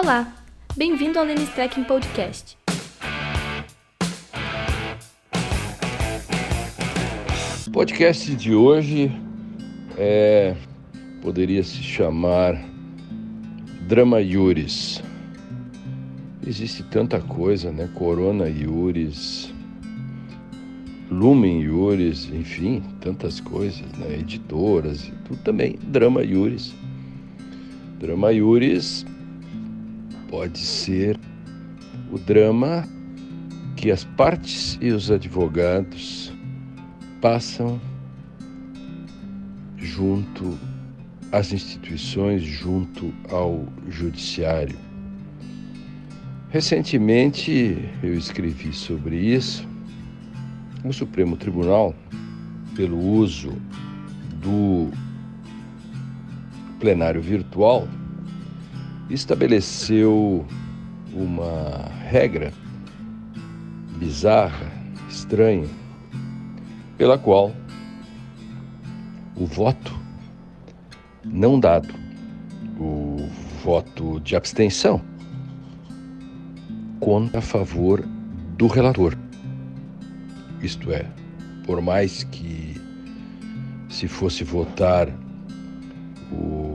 [0.00, 0.32] Olá,
[0.76, 2.56] bem-vindo ao Lenis Trekking Podcast.
[7.66, 9.10] O podcast de hoje
[9.96, 10.54] é,
[11.20, 12.64] poderia se chamar
[13.88, 15.02] Drama Iuris.
[16.46, 17.90] Existe tanta coisa, né?
[17.92, 19.52] Corona Iuris,
[21.10, 24.20] Lumen Iuris, enfim, tantas coisas, né?
[24.20, 25.76] Editoras e tudo também.
[25.82, 26.72] Drama Iuris.
[27.98, 29.04] Drama Iuris
[30.28, 31.18] pode ser
[32.12, 32.86] o drama
[33.76, 36.32] que as partes e os advogados
[37.20, 37.80] passam
[39.76, 40.58] junto
[41.32, 44.78] às instituições, junto ao judiciário.
[46.50, 49.66] Recentemente eu escrevi sobre isso.
[50.84, 51.94] O Supremo Tribunal,
[52.74, 53.52] pelo uso
[54.40, 54.90] do
[56.78, 57.86] plenário virtual,
[59.10, 60.46] estabeleceu
[61.12, 62.52] uma regra
[63.98, 64.70] bizarra,
[65.08, 65.68] estranha,
[66.96, 67.52] pela qual
[69.36, 69.96] o voto
[71.24, 71.94] não dado,
[72.78, 73.28] o
[73.64, 75.00] voto de abstenção,
[77.00, 78.04] conta a favor
[78.56, 79.16] do relator.
[80.62, 81.06] Isto é,
[81.64, 82.76] por mais que
[83.88, 85.08] se fosse votar
[86.32, 86.67] o,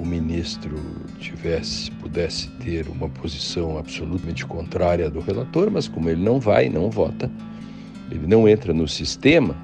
[0.00, 0.76] o ministro
[1.18, 6.90] tivesse pudesse ter uma posição absolutamente contrária do relator, mas como ele não vai, não
[6.90, 7.30] vota,
[8.10, 9.54] ele não entra no sistema,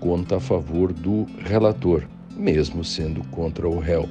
[0.00, 2.02] conta a favor do relator,
[2.36, 4.08] mesmo sendo contra o réu.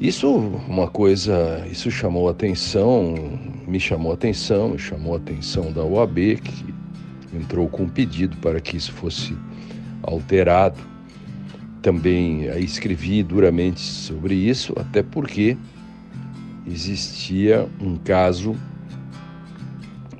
[0.00, 3.14] Isso uma coisa, isso chamou atenção,
[3.66, 6.74] me chamou atenção, chamou atenção da OAB, que
[7.34, 9.36] entrou com um pedido para que isso fosse
[10.02, 10.91] alterado.
[11.82, 15.56] Também escrevi duramente sobre isso, até porque
[16.66, 18.56] existia um caso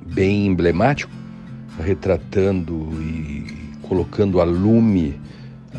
[0.05, 1.11] bem emblemático
[1.79, 3.45] retratando e
[3.81, 5.19] colocando a lume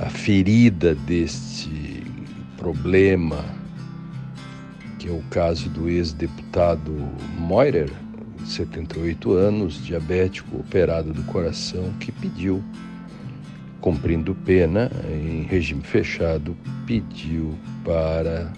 [0.00, 2.02] a ferida deste
[2.56, 3.44] problema,
[4.98, 6.92] que é o caso do ex-deputado
[7.38, 7.90] Moirer,
[8.44, 12.62] 78 anos, diabético, operado do coração, que pediu,
[13.84, 16.56] cumprindo pena em regime fechado,
[16.86, 18.50] pediu para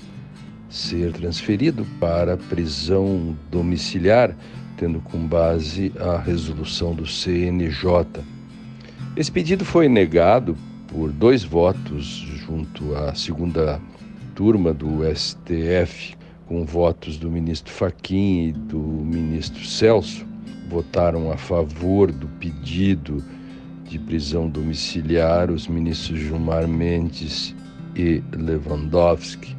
[0.71, 4.37] ser transferido para prisão domiciliar
[4.77, 8.23] tendo como base a resolução do CNJ.
[9.17, 10.57] Esse pedido foi negado
[10.87, 12.05] por dois votos
[12.47, 13.81] junto à segunda
[14.37, 16.15] turma do STF,
[16.47, 20.25] com votos do ministro Faquim e do ministro Celso,
[20.69, 23.25] votaram a favor do pedido
[23.89, 27.55] de prisão domiciliar os ministros Gilmar Mendes
[27.95, 29.57] e Lewandowski.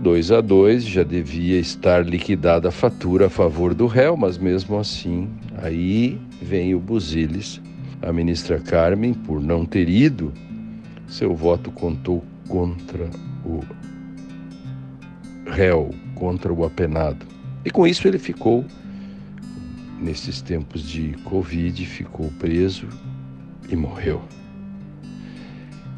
[0.00, 4.78] 2 a 2 já devia estar liquidada a fatura a favor do réu, mas mesmo
[4.78, 5.28] assim,
[5.58, 7.60] aí vem o Buziles.
[8.00, 10.32] A ministra Carmen, por não ter ido,
[11.06, 13.10] seu voto contou contra
[13.44, 13.60] o
[15.50, 17.26] réu, contra o apenado.
[17.62, 18.64] E com isso ele ficou,
[20.00, 22.88] nesses tempos de Covid, ficou preso
[23.68, 24.22] e morreu.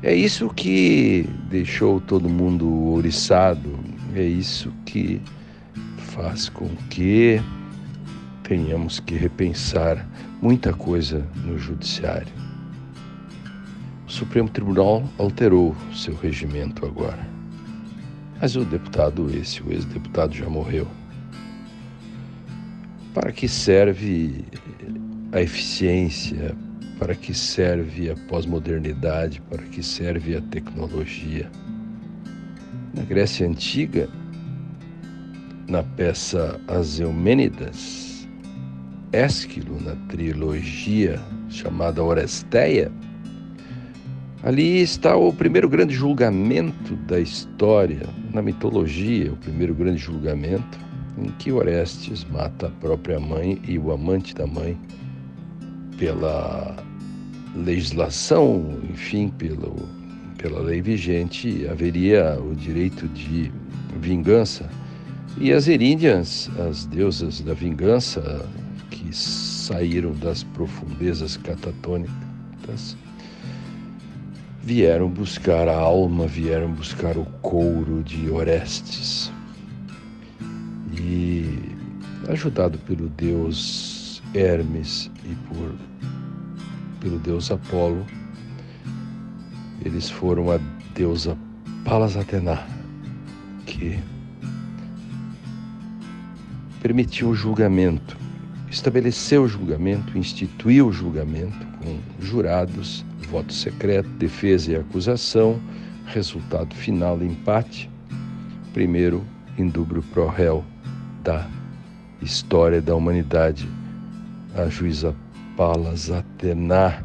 [0.03, 3.79] É isso que deixou todo mundo ouriçado,
[4.15, 5.21] é isso que
[5.97, 7.41] faz com que
[8.43, 10.07] tenhamos que repensar
[10.43, 12.33] muita coisa no Judiciário.
[14.07, 17.27] O Supremo Tribunal alterou seu regimento agora.
[18.41, 20.89] Mas o deputado, esse, o ex-deputado, já morreu.
[23.15, 24.43] Para que serve
[25.33, 26.57] a eficiência?
[26.99, 29.43] Para que serve a pós-modernidade?
[29.51, 31.51] Para que serve a tecnologia?
[32.95, 34.09] Na Grécia Antiga,
[35.69, 38.27] na peça As Eumênidas,
[39.13, 41.21] Ésquilo, na trilogia
[41.51, 42.91] chamada Oresteia,
[44.43, 50.79] ali está o primeiro grande julgamento da história, na mitologia, o primeiro grande julgamento,
[51.19, 54.79] em que Orestes mata a própria mãe e o amante da mãe
[55.99, 56.77] pela
[57.55, 60.03] legislação, enfim, pelo
[60.43, 63.53] pela lei vigente, haveria o direito de
[64.01, 64.69] vingança.
[65.39, 68.45] E as eríndias, as deusas da vingança,
[68.91, 72.97] que saíram das profundezas catatônicas,
[74.63, 79.31] vieram buscar a alma, vieram buscar o couro de Orestes.
[80.99, 81.75] E,
[82.29, 85.75] ajudado pelo deus Hermes e por,
[87.01, 88.05] pelo deus Apolo,
[89.85, 90.59] eles foram a
[90.95, 91.37] deusa
[91.85, 92.65] Palas Atena,
[93.67, 93.99] que
[96.81, 98.17] permitiu o julgamento,
[98.71, 105.61] estabeleceu o julgamento, instituiu o julgamento com jurados, voto secreto, defesa e acusação,
[106.07, 107.91] resultado final empate,
[108.73, 109.25] primeiro
[109.59, 110.65] indubro pro réu
[111.23, 111.49] da
[112.21, 113.69] história da humanidade.
[114.55, 115.15] A juíza
[115.57, 117.05] Palas Atena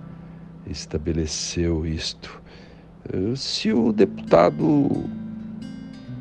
[0.66, 2.42] estabeleceu isto.
[3.36, 5.06] Se o deputado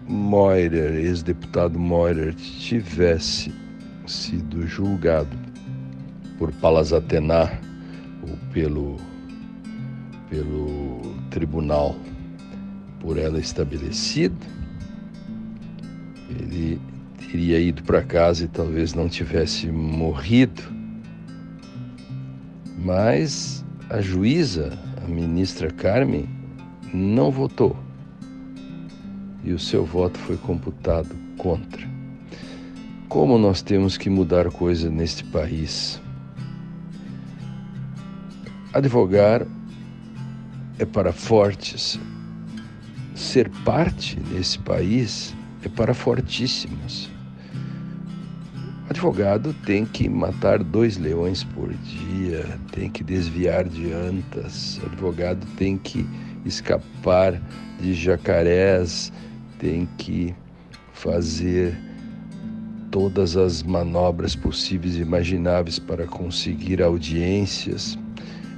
[0.08, 3.52] Moirer, ex-deputado Moirer, tivesse
[4.06, 5.36] sido julgado
[6.38, 7.50] por Palas Atena
[8.22, 8.96] ou pelo,
[10.30, 11.00] pelo
[11.30, 11.96] tribunal
[13.00, 14.46] por ela estabelecido,
[16.30, 16.80] ele
[17.30, 20.62] teria ido para casa e talvez não tivesse morrido.
[22.78, 26.28] Mas a juíza, a ministra Carmen,
[26.94, 27.76] não votou.
[29.44, 31.86] E o seu voto foi computado contra.
[33.08, 36.00] Como nós temos que mudar coisa neste país?
[38.72, 39.46] Advogar
[40.78, 41.98] é para fortes.
[43.14, 47.15] Ser parte nesse país é para fortíssimos.
[48.96, 55.76] Advogado tem que matar dois leões por dia, tem que desviar de antas, advogado tem
[55.76, 56.08] que
[56.46, 57.38] escapar
[57.78, 59.12] de jacarés,
[59.58, 60.34] tem que
[60.94, 61.78] fazer
[62.90, 67.98] todas as manobras possíveis e imagináveis para conseguir audiências.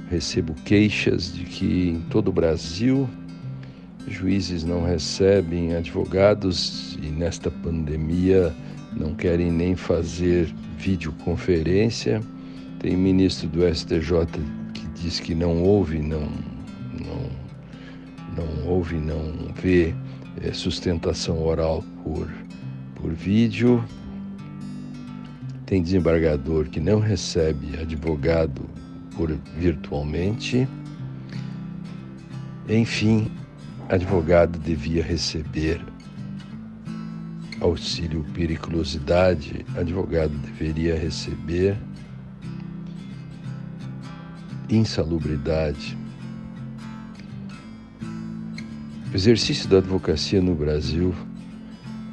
[0.09, 3.09] Recebo queixas de que em todo o Brasil
[4.07, 8.55] juízes não recebem advogados e nesta pandemia
[8.93, 12.21] não querem nem fazer videoconferência.
[12.79, 14.25] Tem ministro do STJ
[14.73, 16.29] que diz que não ouve, não,
[16.99, 17.29] não,
[18.35, 19.93] não não vê
[20.41, 22.29] é, sustentação oral por,
[22.95, 23.83] por vídeo.
[25.65, 28.61] Tem desembargador que não recebe advogado
[29.15, 30.67] por virtualmente.
[32.67, 33.29] Enfim,
[33.89, 35.83] advogado devia receber
[37.61, 41.77] auxílio periculosidade, advogado deveria receber
[44.69, 45.97] insalubridade.
[49.11, 51.13] O exercício da advocacia no Brasil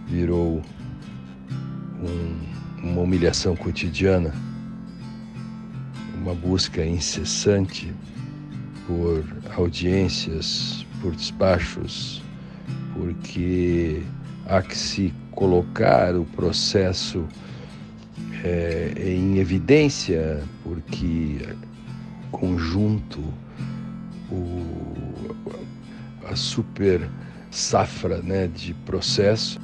[0.07, 0.63] virou
[2.01, 4.35] um, uma humilhação cotidiana,
[6.15, 7.95] uma busca incessante
[8.87, 12.23] por audiências, por despachos,
[12.95, 14.03] porque
[14.47, 17.25] há que se colocar o processo
[18.43, 21.39] é, em evidência, porque
[22.33, 23.23] conjunto,
[24.33, 24.65] o,
[26.27, 27.09] a super
[27.51, 29.61] safra né, de processo,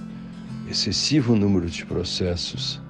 [0.71, 2.81] excessivo número de processos,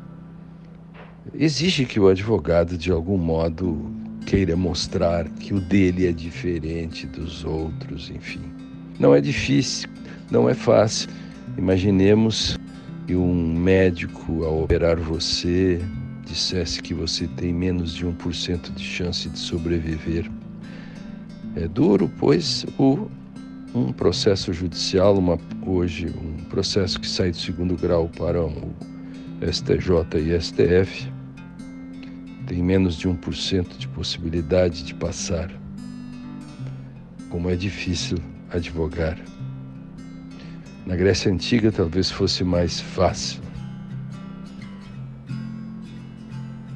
[1.33, 3.91] exige que o advogado, de algum modo,
[4.27, 8.43] queira mostrar que o dele é diferente dos outros, enfim.
[8.99, 9.89] Não é difícil,
[10.31, 11.09] não é fácil
[11.59, 12.59] Imaginemos
[13.07, 15.81] que um médico, ao operar você,
[16.25, 20.31] dissesse que você tem menos de 1% de chance de sobreviver.
[21.57, 23.09] É duro, pois o,
[23.75, 28.73] um processo judicial, uma, hoje, um processo que sai do segundo grau para o
[29.43, 31.13] STJ e STF,
[32.47, 35.51] tem menos de 1% de possibilidade de passar.
[37.29, 38.19] Como é difícil
[38.51, 39.19] advogar.
[40.85, 43.41] Na Grécia Antiga talvez fosse mais fácil.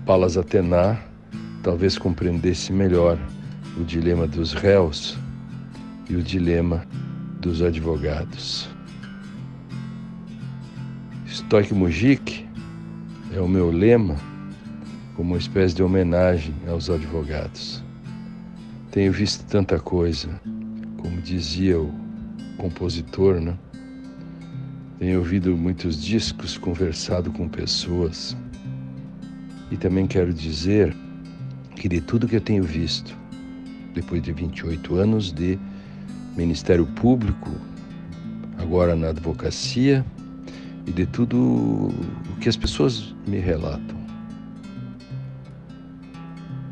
[0.04, 0.96] Palas Atena
[1.62, 3.18] talvez compreendesse melhor
[3.76, 5.18] o dilema dos réus
[6.08, 6.86] e o dilema
[7.40, 8.68] dos advogados.
[11.26, 12.46] Stoik Mujik
[13.34, 14.16] é o meu lema
[15.16, 17.82] como uma espécie de homenagem aos advogados.
[18.92, 20.40] Tenho visto tanta coisa,
[20.98, 21.92] como dizia o
[22.56, 23.58] compositor, né?
[24.98, 28.34] Tenho ouvido muitos discos, conversado com pessoas.
[29.70, 30.96] E também quero dizer
[31.74, 33.14] que de tudo que eu tenho visto,
[33.94, 35.58] depois de 28 anos de
[36.34, 37.50] Ministério Público,
[38.58, 40.04] agora na advocacia,
[40.86, 43.96] e de tudo o que as pessoas me relatam.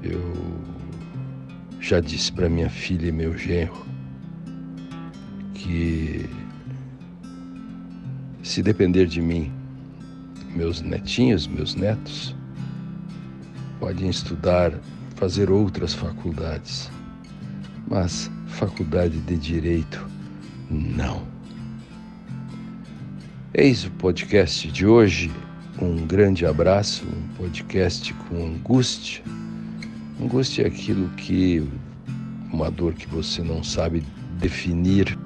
[0.03, 0.33] Eu
[1.81, 3.85] já disse para minha filha e meu genro
[5.53, 6.27] que
[8.55, 9.51] se depender de mim,
[10.55, 12.37] meus netinhos, meus netos,
[13.81, 14.73] podem estudar,
[15.17, 16.89] fazer outras faculdades,
[17.91, 20.07] mas faculdade de direito,
[20.71, 21.27] não.
[23.53, 25.33] Eis o podcast de hoje
[25.83, 29.25] um grande abraço, um podcast com angústia.
[30.23, 31.69] Angústia é aquilo que,
[32.53, 34.05] uma dor que você não sabe
[34.39, 35.19] definir.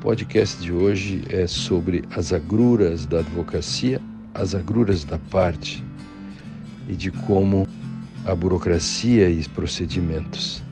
[0.00, 4.00] Podcast de hoje é sobre as agruras da advocacia,
[4.32, 5.84] as agruras da parte
[6.88, 7.68] e de como
[8.24, 10.62] a burocracia e os procedimentos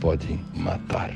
[0.00, 1.12] podem matar.